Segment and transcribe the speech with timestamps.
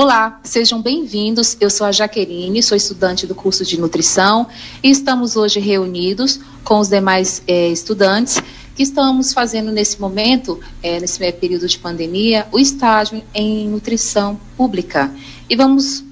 [0.00, 1.56] Olá, sejam bem-vindos.
[1.60, 4.46] Eu sou a Jaqueline, sou estudante do curso de nutrição
[4.80, 8.40] e estamos hoje reunidos com os demais é, estudantes
[8.76, 15.12] que estamos fazendo nesse momento, é, nesse período de pandemia, o estágio em nutrição pública.
[15.50, 16.04] E vamos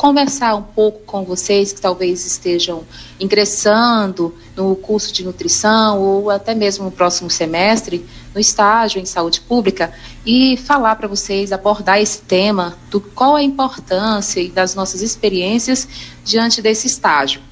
[0.00, 2.84] conversar um pouco com vocês que talvez estejam
[3.20, 9.42] ingressando no curso de nutrição ou até mesmo no próximo semestre no estágio em saúde
[9.42, 9.92] pública
[10.24, 15.86] e falar para vocês abordar esse tema do qual a importância e das nossas experiências
[16.24, 17.42] diante desse estágio.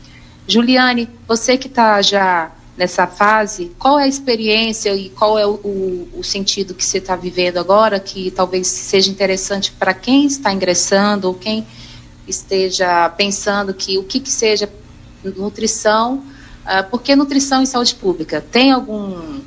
[0.46, 5.50] Juliane, você que está já nessa fase, qual é a experiência e qual é o,
[5.50, 10.50] o, o sentido que você está vivendo agora, que talvez seja interessante para quem está
[10.50, 11.66] ingressando ou quem
[12.28, 14.70] esteja pensando que o que, que seja
[15.24, 16.22] nutrição,
[16.64, 19.40] uh, porque nutrição e saúde pública tem algum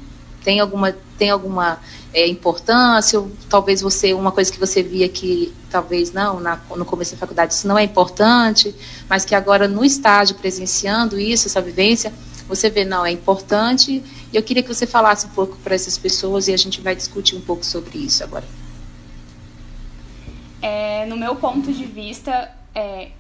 [0.44, 1.80] tem alguma tem alguma
[2.14, 3.20] é, importância?
[3.20, 7.18] Ou talvez você uma coisa que você via que talvez não na, no começo da
[7.18, 8.76] faculdade isso não é importante
[9.08, 12.12] mas que agora no estágio presenciando isso essa vivência
[12.52, 14.04] você vê não é importante.
[14.32, 16.94] E eu queria que você falasse um pouco para essas pessoas e a gente vai
[16.94, 18.46] discutir um pouco sobre isso agora.
[20.62, 23.12] É, no meu ponto de vista é,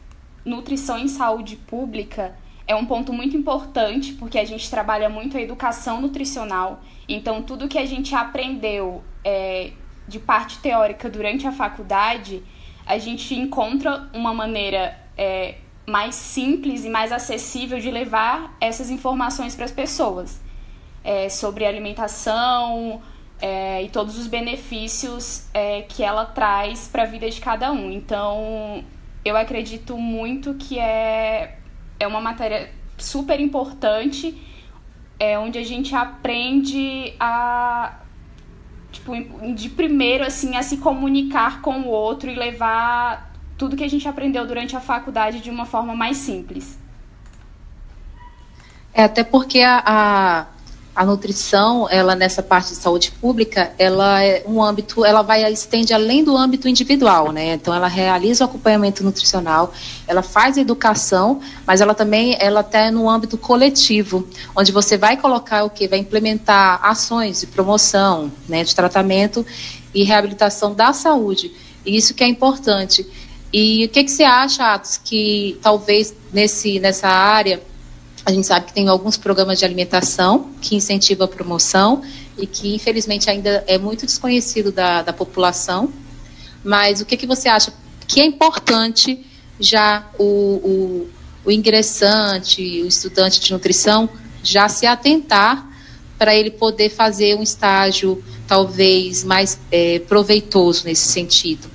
[0.45, 2.35] nutrição em saúde pública
[2.67, 6.81] é um ponto muito importante porque a gente trabalha muito a educação nutricional.
[7.07, 9.71] Então, tudo que a gente aprendeu é,
[10.07, 12.43] de parte teórica durante a faculdade,
[12.85, 15.55] a gente encontra uma maneira é,
[15.85, 20.41] mais simples e mais acessível de levar essas informações para as pessoas
[21.03, 23.01] é, sobre alimentação
[23.41, 27.91] é, e todos os benefícios é, que ela traz para a vida de cada um.
[27.91, 28.83] Então,
[29.23, 31.57] eu acredito muito que é,
[31.99, 34.39] é uma matéria super importante,
[35.19, 37.99] é, onde a gente aprende a
[38.91, 39.13] tipo,
[39.53, 44.07] de primeiro assim a se comunicar com o outro e levar tudo que a gente
[44.07, 46.79] aprendeu durante a faculdade de uma forma mais simples.
[48.93, 50.45] É até porque a, a
[50.93, 55.93] a nutrição, ela nessa parte de saúde pública, ela é um âmbito, ela vai estende
[55.93, 57.53] além do âmbito individual, né?
[57.53, 59.73] Então ela realiza o acompanhamento nutricional,
[60.05, 65.63] ela faz educação, mas ela também ela está no âmbito coletivo, onde você vai colocar
[65.63, 69.45] o que vai implementar ações de promoção, né, de tratamento
[69.93, 71.53] e reabilitação da saúde.
[71.85, 73.07] E isso que é importante.
[73.53, 77.61] E o que, que você acha, Atos, que talvez nesse nessa área
[78.25, 82.03] a gente sabe que tem alguns programas de alimentação que incentivam a promoção
[82.37, 85.91] e que, infelizmente, ainda é muito desconhecido da, da população.
[86.63, 87.73] Mas o que, que você acha
[88.07, 89.25] que é importante
[89.59, 91.09] já o, o,
[91.45, 94.07] o ingressante, o estudante de nutrição,
[94.43, 95.67] já se atentar
[96.17, 101.70] para ele poder fazer um estágio talvez mais é, proveitoso nesse sentido?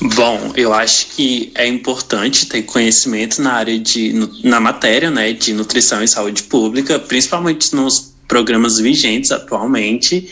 [0.00, 4.12] Bom, eu acho que é importante ter conhecimento na área de
[4.44, 10.30] na matéria, né, de nutrição e saúde pública, principalmente nos programas vigentes atualmente.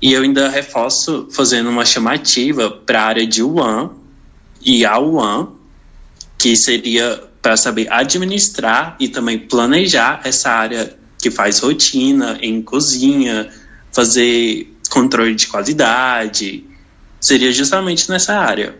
[0.00, 3.90] E eu ainda reforço fazendo uma chamativa para a área de UAN
[4.62, 5.48] e a UAN,
[6.38, 13.50] que seria para saber administrar e também planejar essa área que faz rotina em cozinha,
[13.92, 16.64] fazer controle de qualidade,
[17.20, 18.74] seria justamente nessa área.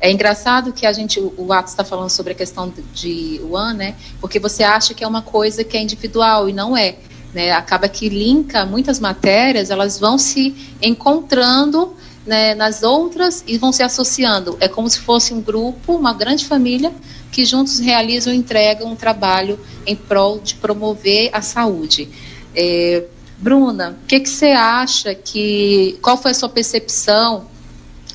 [0.00, 3.94] É engraçado que a gente, o Atos está falando sobre a questão de One, né?
[4.20, 6.96] Porque você acha que é uma coisa que é individual e não é.
[7.34, 7.50] Né?
[7.52, 11.94] Acaba que linka muitas matérias, elas vão se encontrando
[12.24, 14.56] né, nas outras e vão se associando.
[14.60, 16.92] É como se fosse um grupo, uma grande família,
[17.32, 22.08] que juntos realizam e entregam um trabalho em prol de promover a saúde.
[22.54, 23.04] É,
[23.38, 25.98] Bruna, o que, que você acha que.
[26.02, 27.46] Qual foi a sua percepção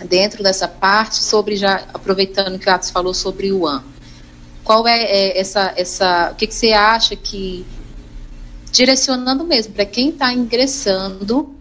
[0.05, 3.83] dentro dessa parte sobre já aproveitando que o Atos falou sobre o AN.
[4.63, 7.65] Qual é, é essa essa o que, que, você acha que
[8.71, 11.53] direcionando mesmo para quem está ingressando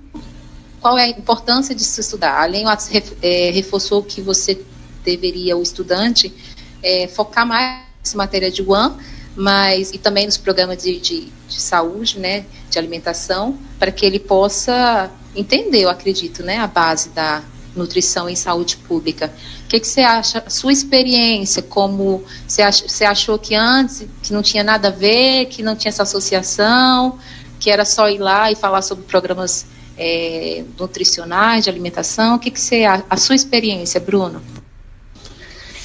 [0.81, 2.43] qual é a importância de se estudar?
[2.43, 2.91] Além o Atos
[3.23, 4.61] é, reforçou que você
[5.05, 6.35] deveria o estudante
[6.82, 8.96] é, focar mais nessa matéria de UAN,
[9.37, 14.19] mas e também nos programas de, de, de saúde, né, de alimentação, para que ele
[14.19, 17.43] possa entender, eu acredito, né, a base da,
[17.74, 19.32] nutrição em saúde pública.
[19.64, 24.32] O que, que você acha, sua experiência, como você, ach, você achou que antes que
[24.32, 27.19] não tinha nada a ver, que não tinha essa associação,
[27.58, 29.66] que era só ir lá e falar sobre programas
[29.96, 34.42] é, nutricionais, de alimentação, o que, que você, a, a sua experiência, Bruno?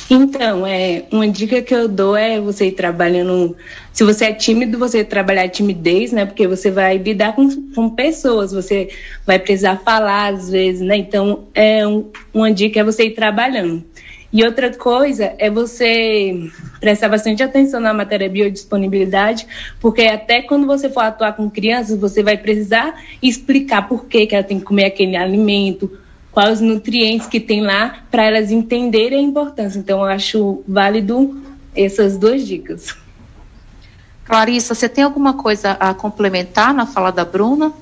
[0.09, 3.57] Então, é, uma dica que eu dou é você ir trabalhando.
[3.91, 6.25] Se você é tímido, você trabalhar timidez, né?
[6.25, 8.89] Porque você vai lidar com, com pessoas, você
[9.25, 10.95] vai precisar falar às vezes, né?
[10.95, 13.83] Então, é um, uma dica é você ir trabalhando.
[14.31, 16.49] E outra coisa é você
[16.79, 19.47] prestar bastante atenção na matéria biodisponibilidade,
[19.79, 24.35] porque até quando você for atuar com crianças, você vai precisar explicar por que, que
[24.35, 25.89] ela tem que comer aquele alimento,
[26.37, 29.79] quais os nutrientes que tem lá, para elas entenderem a importância.
[29.79, 31.41] Então, eu acho válido
[31.75, 32.95] essas duas dicas.
[34.23, 37.73] Clarissa, você tem alguma coisa a complementar na fala da Bruna?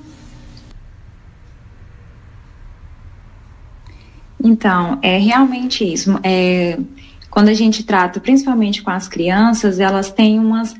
[4.42, 6.18] Então, é realmente isso.
[6.22, 6.78] É,
[7.28, 10.74] quando a gente trata, principalmente com as crianças, elas têm umas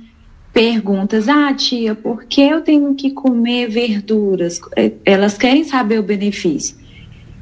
[0.51, 1.29] perguntas.
[1.29, 4.63] Ah, tia, por que eu tenho que comer verduras?
[4.75, 6.86] É, elas querem saber o benefício.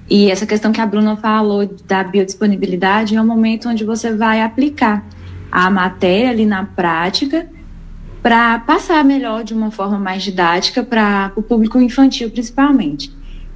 [0.08, 4.42] E essa questão que a Bruna falou da biodisponibilidade é o momento onde você vai
[4.42, 5.04] aplicar
[5.50, 7.48] a matéria ali na prática
[8.22, 13.14] para passar melhor de uma forma mais didática para o público infantil, principalmente.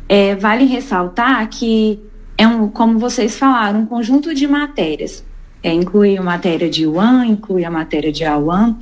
[0.08, 1.98] É, vale ressaltar que
[2.36, 5.24] é um, como vocês falaram, um conjunto de matérias.
[5.62, 8.76] É, inclui a matéria de UAN, inclui a matéria de AUAN,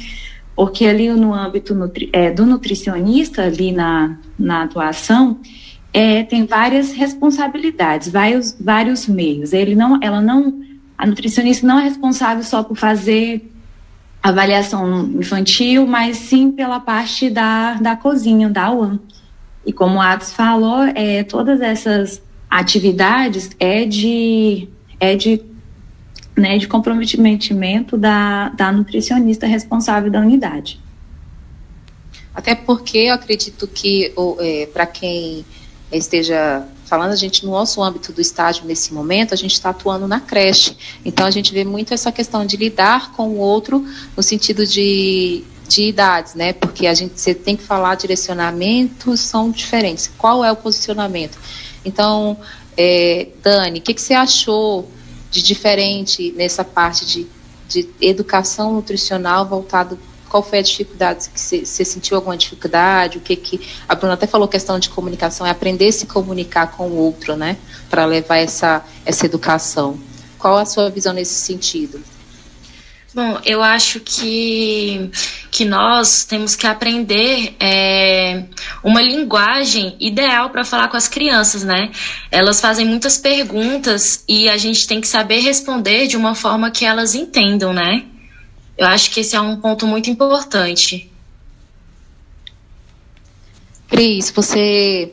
[0.54, 5.40] porque ali no âmbito nutri, é, do nutricionista, ali na, na atuação,
[5.96, 9.54] é, tem várias responsabilidades, vários, vários meios.
[9.54, 10.60] Ele não, ela não,
[10.98, 13.50] a nutricionista não é responsável só por fazer
[14.22, 19.00] avaliação infantil, mas sim pela parte da, da cozinha, da UAN.
[19.64, 24.68] E como o Atos falou, é, todas essas atividades é de,
[25.00, 25.40] é de,
[26.36, 30.78] né, de comprometimento da, da nutricionista responsável da unidade.
[32.34, 35.42] Até porque eu acredito que é, para quem
[35.92, 40.06] esteja falando, a gente no nosso âmbito do estágio nesse momento, a gente está atuando
[40.06, 40.76] na creche.
[41.04, 43.84] Então a gente vê muito essa questão de lidar com o outro
[44.16, 46.52] no sentido de, de idades, né?
[46.52, 50.10] Porque a gente você tem que falar direcionamentos são diferentes.
[50.16, 51.38] Qual é o posicionamento?
[51.84, 52.36] Então,
[52.76, 54.88] é, Dani, o que, que você achou
[55.30, 57.26] de diferente nessa parte de,
[57.68, 59.98] de educação nutricional voltado
[60.36, 61.30] qual foi a dificuldade?
[61.30, 63.16] Que você, sentiu alguma dificuldade?
[63.16, 66.72] O que que a Bruna até falou questão de comunicação é aprender a se comunicar
[66.72, 67.56] com o outro né?
[67.88, 69.98] Para levar essa essa educação.
[70.38, 72.02] Qual a sua visão nesse sentido?
[73.14, 75.10] Bom, eu acho que,
[75.50, 78.44] que nós temos que aprender é,
[78.84, 81.90] uma linguagem ideal para falar com as crianças, né?
[82.30, 86.84] Elas fazem muitas perguntas e a gente tem que saber responder de uma forma que
[86.84, 88.04] elas entendam, né?
[88.76, 91.10] Eu acho que esse é um ponto muito importante.
[93.88, 95.12] Cris, você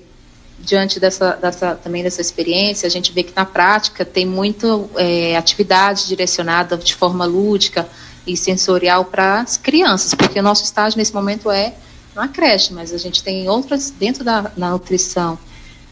[0.64, 5.36] diante dessa, dessa, também dessa experiência, a gente vê que na prática tem muito é,
[5.36, 7.88] atividade direcionada de forma lúdica
[8.26, 11.74] e sensorial para as crianças, porque o nosso estágio nesse momento é
[12.16, 15.38] na creche, mas a gente tem outras, dentro da nutrição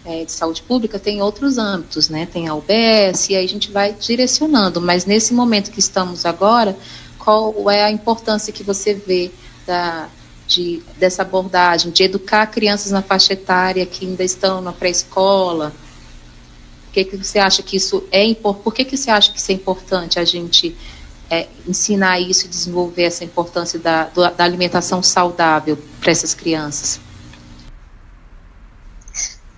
[0.06, 2.25] é, de saúde pública, tem outros âmbitos, né?
[2.31, 6.77] Tem a UBS, e aí a gente vai direcionando, mas nesse momento que estamos agora,
[7.23, 9.31] qual é a importância que você vê
[9.65, 10.09] da,
[10.47, 15.71] de, dessa abordagem, de educar crianças na faixa etária que ainda estão na pré-escola?
[16.85, 18.63] Por que, que você acha que isso é importante?
[18.63, 20.75] Por que, que você acha que isso é importante a gente
[21.29, 27.00] é, ensinar isso e desenvolver essa importância da, da alimentação saudável para essas crianças?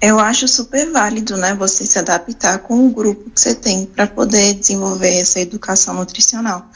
[0.02, 4.06] Eu acho super válido, né, você se adaptar com o grupo que você tem para
[4.06, 6.68] poder desenvolver essa educação nutricional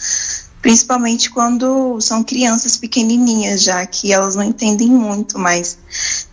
[0.62, 5.78] principalmente quando são crianças pequenininhas já que elas não entendem muito, mas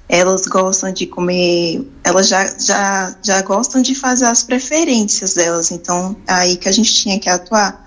[0.09, 6.17] elas gostam de comer, elas já, já, já gostam de fazer as preferências delas, então
[6.27, 7.85] é aí que a gente tinha que atuar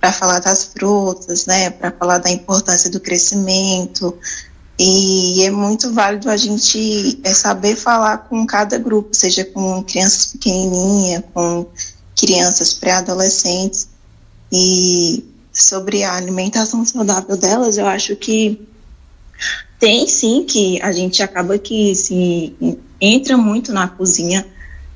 [0.00, 4.16] para falar das frutas, né, para falar da importância do crescimento,
[4.78, 10.26] e é muito válido a gente é, saber falar com cada grupo, seja com crianças
[10.26, 11.66] pequenininhas, com
[12.16, 13.88] crianças pré-adolescentes,
[14.52, 15.27] e
[15.62, 18.66] sobre a alimentação saudável delas, eu acho que
[19.78, 22.54] tem sim que a gente acaba que se
[23.00, 24.46] entra muito na cozinha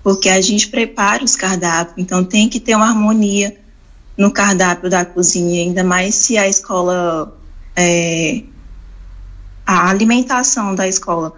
[0.02, 3.56] porque a gente prepara os cardápios, então tem que ter uma harmonia
[4.16, 7.36] no cardápio da cozinha, ainda mais se a escola
[7.76, 8.42] é,
[9.64, 11.32] a alimentação da escola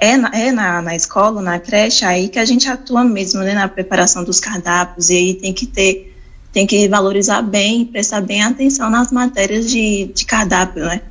[0.00, 3.54] é, na, é na, na escola, na creche, aí que a gente atua mesmo né,
[3.54, 6.17] na preparação dos cardápios, e aí tem que ter
[6.52, 11.02] tem que valorizar bem, prestar bem atenção nas matérias de, de cardápio, né?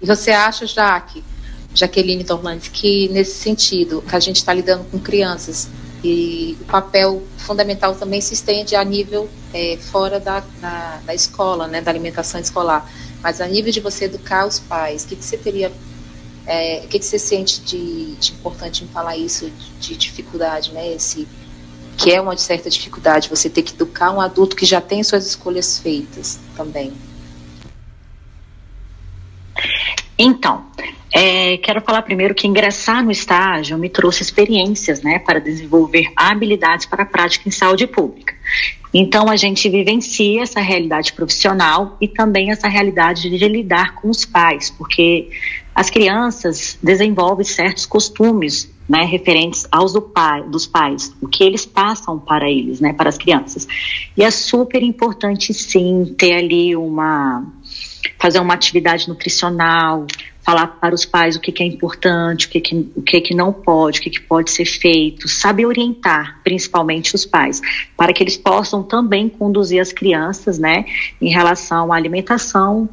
[0.00, 1.22] E você acha, Jaque,
[1.74, 5.68] Jaqueline Torlandes, que nesse sentido, que a gente está lidando com crianças,
[6.02, 11.68] E o papel fundamental também se estende a nível é, fora da, da, da, escola,
[11.68, 12.90] né, da alimentação escolar.
[13.22, 15.70] Mas a nível de você educar os pais, o que, que você teria,
[16.46, 20.72] é, o que, que você sente de, de importante em falar isso, de, de dificuldade,
[20.72, 21.28] né, esse,
[22.00, 25.26] que é uma certa dificuldade você ter que educar um adulto que já tem suas
[25.26, 26.92] escolhas feitas também?
[30.18, 30.64] Então,
[31.12, 36.86] é, quero falar primeiro que ingressar no estágio me trouxe experiências, né, para desenvolver habilidades
[36.86, 38.34] para a prática em saúde pública.
[38.94, 44.24] Então, a gente vivencia essa realidade profissional e também essa realidade de lidar com os
[44.24, 45.28] pais, porque
[45.74, 51.64] as crianças desenvolvem certos costumes, né, referentes aos do pai, dos pais, o que eles
[51.64, 53.68] passam para eles, né, para as crianças.
[54.16, 57.46] E é super importante, sim, ter ali uma
[58.18, 60.06] fazer uma atividade nutricional,
[60.42, 63.34] falar para os pais o que, que é importante, o que, que, o que, que
[63.34, 67.62] não pode, o que, que pode ser feito, saber orientar, principalmente os pais,
[67.96, 70.84] para que eles possam também conduzir as crianças, né,
[71.20, 72.88] em relação à alimentação,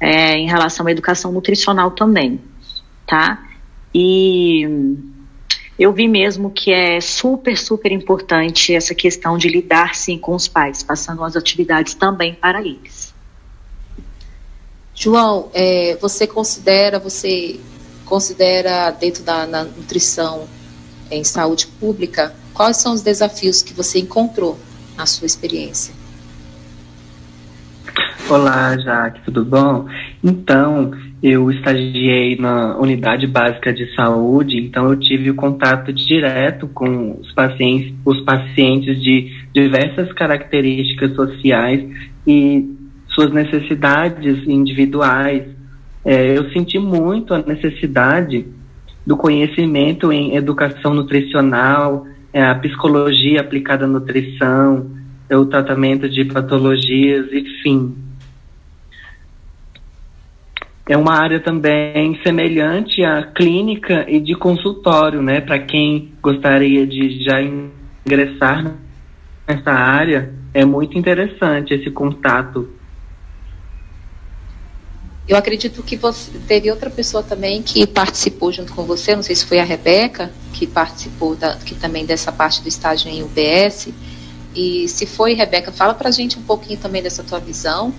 [0.00, 2.40] é, em relação à educação nutricional também,
[3.06, 3.38] tá?
[3.94, 5.11] E
[5.82, 10.46] eu vi mesmo que é super, super importante essa questão de lidar sim com os
[10.46, 13.12] pais, passando as atividades também para eles.
[14.94, 17.58] João, é, você considera, você
[18.04, 20.46] considera dentro da nutrição
[21.10, 24.58] em saúde pública, quais são os desafios que você encontrou
[24.96, 25.94] na sua experiência?
[28.30, 29.86] Olá, Jaque, tudo bom?
[30.22, 37.18] Então, eu estagiei na unidade básica de saúde, então eu tive o contato direto com
[37.20, 41.88] os pacientes, os pacientes de diversas características sociais
[42.26, 42.68] e
[43.14, 45.44] suas necessidades individuais.
[46.04, 48.44] É, eu senti muito a necessidade
[49.06, 54.90] do conhecimento em educação nutricional, é, a psicologia aplicada à nutrição,
[55.28, 57.94] é, o tratamento de patologias, enfim.
[60.92, 65.40] É uma área também semelhante à clínica e de consultório, né?
[65.40, 68.74] Para quem gostaria de já ingressar
[69.48, 72.68] nessa área, é muito interessante esse contato
[75.26, 79.34] eu acredito que você teve outra pessoa também que participou junto com você, não sei
[79.36, 83.88] se foi a Rebeca, que participou da, que também dessa parte do estágio em UBS.
[84.54, 87.94] E se foi, Rebeca, fala para a gente um pouquinho também dessa tua visão.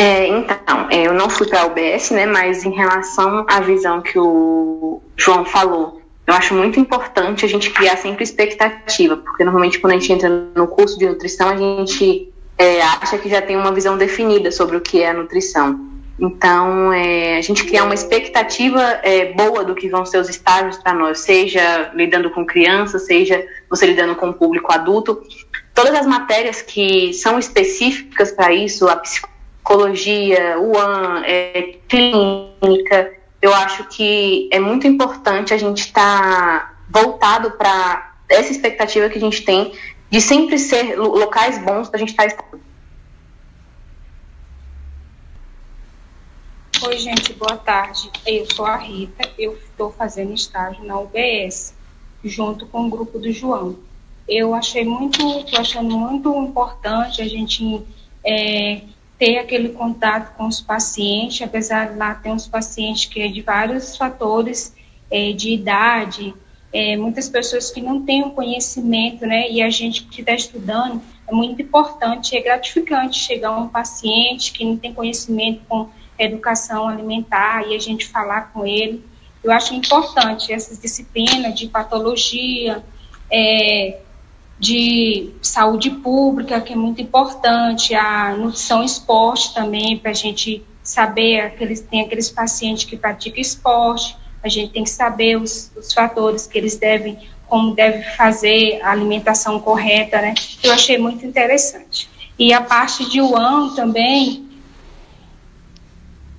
[0.00, 4.00] É, então, é, eu não fui para a UBS, né, mas em relação à visão
[4.00, 9.80] que o João falou, eu acho muito importante a gente criar sempre expectativa, porque normalmente
[9.80, 13.56] quando a gente entra no curso de nutrição, a gente é, acha que já tem
[13.56, 15.88] uma visão definida sobre o que é a nutrição.
[16.16, 20.76] Então, é, a gente criar uma expectativa é, boa do que vão ser os estágios
[20.76, 25.20] para nós, seja lidando com crianças, seja você lidando com o público adulto.
[25.74, 29.37] Todas as matérias que são específicas para isso, a psicologia,
[29.76, 37.52] o AN, é, clínica, eu acho que é muito importante a gente estar tá voltado
[37.52, 39.72] para essa expectativa que a gente tem
[40.10, 42.30] de sempre ser locais bons para a gente estar.
[42.30, 42.58] Tá
[46.86, 48.10] Oi, gente, boa tarde.
[48.26, 51.74] Eu sou a Rita, eu estou fazendo estágio na UBS,
[52.24, 53.78] junto com o grupo do João.
[54.28, 57.82] Eu achei muito, estou achando muito importante a gente
[58.24, 58.82] é,
[59.18, 63.42] ter aquele contato com os pacientes, apesar de lá ter uns pacientes que é de
[63.42, 64.74] vários fatores
[65.10, 66.32] é, de idade,
[66.72, 69.50] é, muitas pessoas que não têm o um conhecimento, né?
[69.50, 74.64] E a gente que está estudando, é muito importante, é gratificante chegar um paciente que
[74.64, 79.04] não tem conhecimento com educação alimentar e a gente falar com ele.
[79.42, 82.84] Eu acho importante essas disciplinas de patologia,
[83.30, 84.00] é,
[84.58, 91.40] de saúde pública, que é muito importante, a nutrição esporte também, para a gente saber,
[91.40, 96.46] aqueles, tem aqueles pacientes que praticam esporte, a gente tem que saber os, os fatores
[96.46, 100.34] que eles devem, como deve fazer a alimentação correta, né?
[100.62, 102.08] Eu achei muito interessante.
[102.38, 104.46] E a parte de UAM também.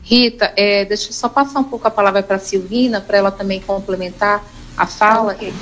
[0.01, 3.31] Rita, é, deixa eu só passar um pouco a palavra para a Silvina, para ela
[3.31, 4.43] também complementar
[4.77, 5.33] a fala.
[5.33, 5.53] Okay.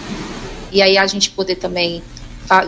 [0.72, 2.04] E aí a gente poder também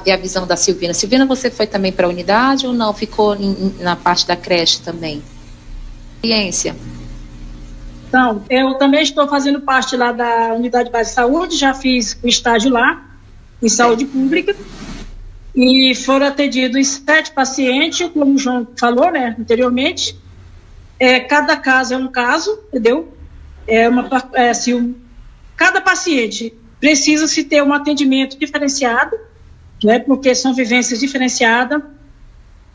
[0.04, 0.94] ver a visão da Silvina.
[0.94, 2.94] Silvina, você foi também para a unidade ou não?
[2.94, 5.24] Ficou em, na parte da creche também?
[6.16, 6.76] Experiência.
[8.08, 12.28] Então, eu também estou fazendo parte lá da Unidade Base de Saúde, já fiz o
[12.28, 13.06] estágio lá,
[13.62, 14.56] em saúde pública,
[15.56, 20.18] e foram atendidos sete pacientes, como o João falou, né, anteriormente.
[21.00, 23.14] É, cada caso é um caso, entendeu?
[23.68, 24.96] É uma, é, se um,
[25.56, 29.16] cada paciente precisa se ter um atendimento diferenciado,
[29.84, 31.82] né, porque são vivências diferenciadas,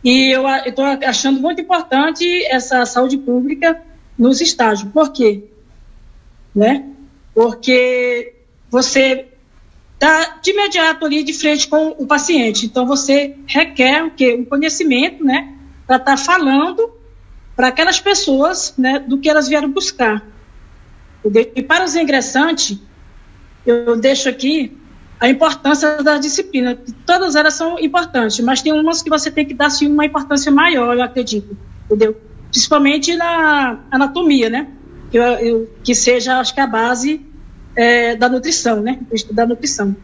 [0.04, 3.80] e eu estou achando muito importante essa saúde pública
[4.18, 4.90] nos estágios.
[4.92, 5.44] Por quê?
[6.54, 6.84] Né?
[7.34, 8.34] Porque
[8.70, 9.28] você
[9.94, 12.66] está de imediato ali de frente com o paciente.
[12.66, 14.34] Então, você requer o quê?
[14.34, 15.54] Um conhecimento, né?
[15.87, 16.92] Para estar tá falando
[17.56, 18.99] para aquelas pessoas, né?
[18.99, 20.23] Do que elas vieram buscar.
[21.54, 22.78] E para os ingressantes,
[23.64, 24.76] eu deixo aqui
[25.18, 26.78] a importância da disciplina.
[27.06, 30.50] Todas elas são importantes, mas tem umas que você tem que dar sim, uma importância
[30.50, 31.56] maior, eu acredito,
[31.87, 32.16] entendeu?
[32.50, 34.68] Principalmente na anatomia, né?
[35.12, 37.25] Eu, eu, que seja, acho que a base
[37.76, 38.99] é, da nutrição, né?
[39.30, 39.97] Da nutrição.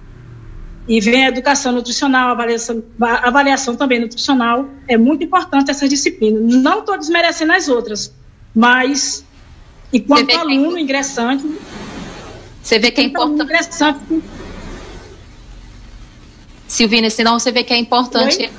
[0.88, 4.69] E vem a educação nutricional, avaliação, avaliação também nutricional.
[4.88, 6.40] É muito importante essa disciplina.
[6.40, 8.12] Não estou desmerecendo as outras,
[8.55, 9.25] mas
[9.93, 10.81] enquanto aluno que...
[10.81, 11.49] ingressante.
[12.62, 13.43] Você vê que é importante.
[13.43, 14.00] Ingressante,
[16.80, 18.50] Silvina, senão você vê que é importante, Oi?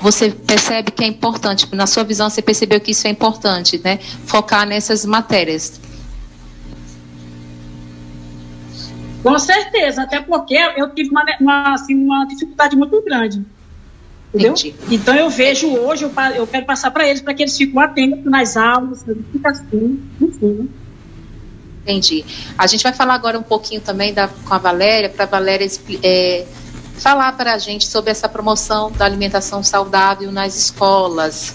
[0.00, 3.98] você percebe que é importante, na sua visão você percebeu que isso é importante, né?
[4.26, 5.80] Focar nessas matérias.
[9.24, 13.44] Com certeza, até porque eu tive uma, uma, assim, uma dificuldade muito grande.
[14.32, 14.52] Entendeu?
[14.52, 14.74] Entendi.
[14.88, 18.24] Então eu vejo hoje, eu, eu quero passar para eles, para que eles fiquem atentos
[18.24, 20.46] nas aulas, fica assim, enfim.
[20.46, 20.68] Né?
[21.82, 22.24] Entendi.
[22.56, 25.66] A gente vai falar agora um pouquinho também da, com a Valéria, para a Valéria
[26.04, 26.46] é,
[26.96, 31.54] falar para a gente sobre essa promoção da alimentação saudável nas escolas.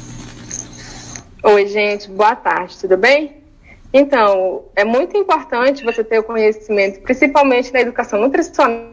[1.43, 3.37] Oi, gente, boa tarde, tudo bem?
[3.91, 8.89] Então, é muito importante você ter o conhecimento, principalmente na educação nutricional.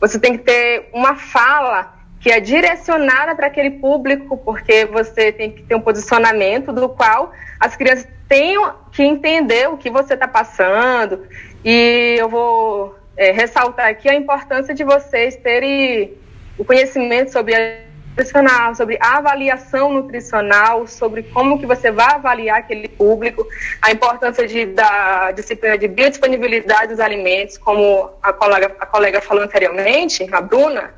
[0.00, 5.52] Você tem que ter uma fala que é direcionada para aquele público, porque você tem
[5.52, 10.26] que ter um posicionamento do qual as crianças tenham que entender o que você está
[10.26, 11.26] passando.
[11.64, 16.16] E eu vou é, ressaltar aqui a importância de vocês terem
[16.56, 22.58] o conhecimento sobre a nutricional, sobre a avaliação nutricional, sobre como que você vai avaliar
[22.58, 23.46] aquele público,
[23.80, 29.44] a importância de, da disciplina de biodisponibilidade dos alimentos, como a colega, a colega falou
[29.44, 30.94] anteriormente, a Bruna,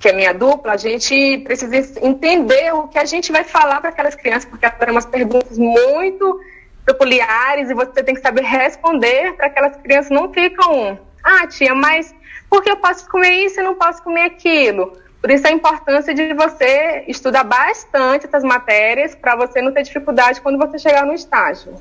[0.00, 3.90] que é minha dupla, a gente precisa entender o que a gente vai falar para
[3.90, 6.40] aquelas crianças, porque elas umas perguntas muito
[6.84, 11.74] peculiares e você tem que saber responder para que aquelas crianças não ficam ah, tia,
[11.74, 12.14] mas
[12.48, 14.96] por que eu posso comer isso e não posso comer aquilo?
[15.20, 20.40] Por isso a importância de você estudar bastante essas matérias para você não ter dificuldade
[20.40, 21.74] quando você chegar no estágio.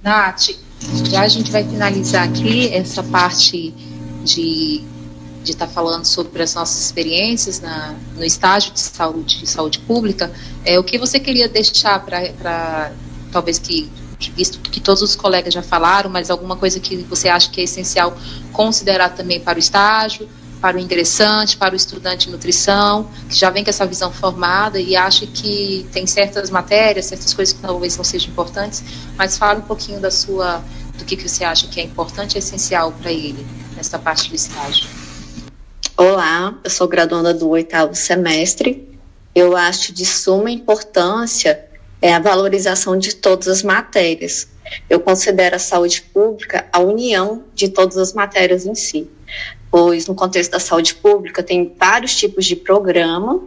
[0.00, 0.50] Nath,
[1.10, 3.72] já a gente vai finalizar aqui essa parte
[4.22, 4.88] de
[5.42, 9.78] de estar tá falando sobre as nossas experiências na, no estágio de saúde, de saúde
[9.78, 10.30] pública,
[10.64, 12.92] é, o que você queria deixar para
[13.32, 13.90] talvez que
[14.28, 17.64] visto que todos os colegas já falaram, mas alguma coisa que você acha que é
[17.64, 18.14] essencial
[18.52, 20.28] considerar também para o estágio,
[20.60, 24.78] para o ingressante, para o estudante de nutrição, que já vem com essa visão formada
[24.78, 28.84] e acha que tem certas matérias, certas coisas que talvez não sejam importantes,
[29.16, 30.62] mas fala um pouquinho da sua,
[30.98, 34.34] do que, que você acha que é importante e essencial para ele nessa parte do
[34.34, 34.86] estágio.
[35.96, 38.98] Olá, eu sou graduanda do oitavo semestre.
[39.34, 41.69] Eu acho de suma importância
[42.00, 44.48] é a valorização de todas as matérias.
[44.88, 49.08] Eu considero a saúde pública a união de todas as matérias em si,
[49.70, 53.42] pois no contexto da saúde pública tem vários tipos de programa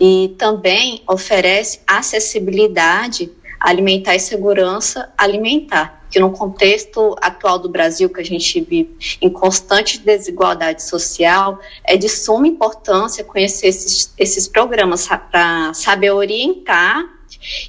[0.00, 3.30] e também oferece acessibilidade
[3.64, 9.30] alimentar e segurança alimentar, que no contexto atual do Brasil, que a gente vive em
[9.30, 17.08] constante desigualdade social, é de suma importância conhecer esses, esses programas para saber orientar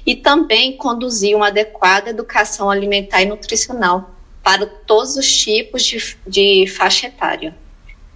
[0.04, 6.66] e também conduzir uma adequada educação alimentar e nutricional para todos os tipos de, de
[6.68, 7.56] faixa etária.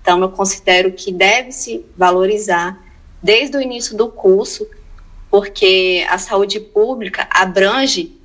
[0.01, 2.81] Então, eu considero que deve-se valorizar
[3.23, 4.67] desde o início do curso,
[5.31, 8.19] porque a saúde pública abrange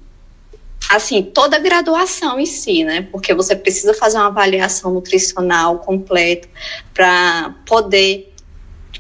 [0.90, 3.08] assim toda a graduação em si, né?
[3.12, 6.48] Porque você precisa fazer uma avaliação nutricional completa
[6.94, 8.34] para poder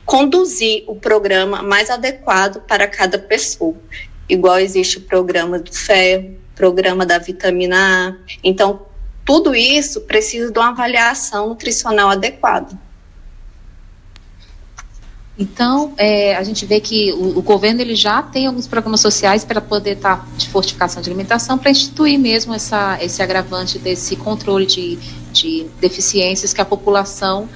[0.05, 3.75] conduzir o programa mais adequado para cada pessoa
[4.27, 7.75] igual existe o programa do ferro, programa da vitamina
[8.09, 8.35] A.
[8.43, 8.81] Então,
[9.25, 12.77] tudo isso precisa de uma avaliação nutricional adequada.
[15.37, 19.43] Então, é, a gente vê que o, o, governo ele já tem alguns programas sociais
[19.43, 24.15] para poder estar tá, de fortificação de alimentação, para instituir mesmo essa, esse agravante desse
[24.15, 24.95] controle de,
[25.33, 27.49] de deficiências que a população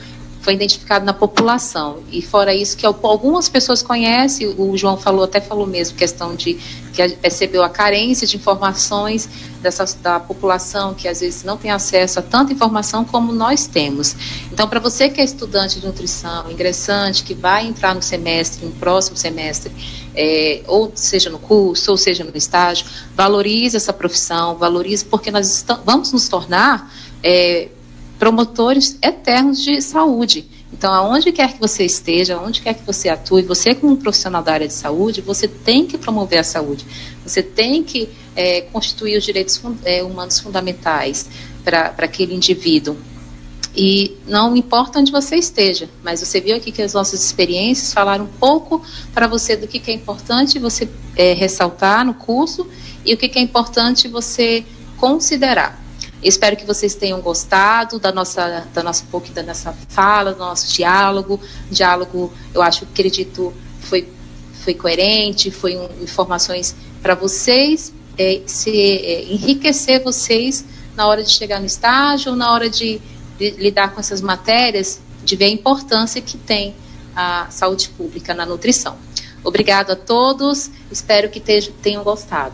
[0.50, 2.00] foi identificado na população.
[2.12, 6.56] E fora isso, que algumas pessoas conhecem, o João falou, até falou mesmo, questão de
[6.92, 9.30] que percebeu a carência de informações
[9.62, 14.16] dessa, da população, que às vezes não tem acesso a tanta informação como nós temos.
[14.52, 18.72] Então, para você que é estudante de nutrição, ingressante, que vai entrar no semestre, no
[18.72, 19.72] próximo semestre,
[20.16, 25.64] é, ou seja no curso, ou seja no estágio, valorize essa profissão, valorize, porque nós
[25.86, 27.68] vamos nos tornar é,
[28.20, 30.46] promotores eternos de saúde.
[30.72, 34.54] Então, aonde quer que você esteja, aonde quer que você atue, você como profissional da
[34.54, 36.86] área de saúde, você tem que promover a saúde.
[37.26, 41.28] Você tem que é, constituir os direitos é, humanos fundamentais
[41.64, 42.98] para aquele indivíduo.
[43.76, 48.26] E não importa onde você esteja, mas você viu aqui que as nossas experiências falaram
[48.26, 52.68] um pouco para você do que, que é importante você é, ressaltar no curso
[53.06, 54.66] e o que, que é importante você
[54.98, 55.88] considerar.
[56.22, 60.74] Espero que vocês tenham gostado da nossa, da nossa pouquinho da nossa fala, do nosso
[60.74, 61.40] diálogo.
[61.72, 64.08] Diálogo, eu acho, acredito, foi,
[64.64, 71.32] foi coerente, foi um, informações para vocês, é, se é, enriquecer vocês na hora de
[71.32, 73.02] chegar no estágio, ou na hora de,
[73.38, 76.76] de lidar com essas matérias, de ver a importância que tem
[77.16, 78.98] a saúde pública na nutrição.
[79.42, 82.54] Obrigado a todos, espero que tenham gostado.